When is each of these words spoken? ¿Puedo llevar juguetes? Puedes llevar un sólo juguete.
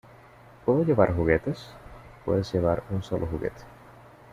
¿Puedo 0.65 0.83
llevar 0.83 1.15
juguetes? 1.15 1.69
Puedes 2.25 2.51
llevar 2.51 2.81
un 2.89 3.03
sólo 3.03 3.27
juguete. 3.27 3.61